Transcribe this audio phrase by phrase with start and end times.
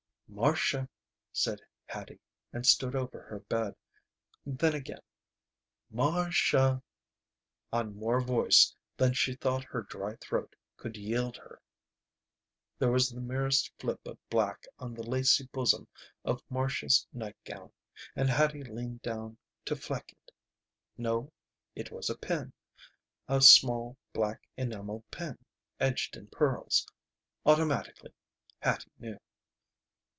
[0.33, 0.87] "Marcia,"
[1.33, 2.21] said Hattie,
[2.53, 3.75] and stood over her bed.
[4.45, 5.01] Then again,
[5.89, 6.79] "Mar cia!"
[7.73, 11.61] On more voice than she thought her dry throat could yield her.
[12.79, 15.85] There was the merest flip of black on the lacy bosom
[16.23, 17.73] of Marcia's nightgown,
[18.15, 20.31] and Hattie leaned down to fleck it.
[20.97, 21.33] No.
[21.75, 22.53] It was a pin
[23.27, 25.37] a small black enameled pin
[25.77, 26.87] edged in pearls.
[27.45, 28.13] Automatically
[28.61, 29.19] Hattie knew.